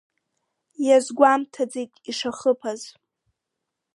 Иазгәамҭаӡеит 0.85 1.91
ишахыԥаз! 2.09 2.81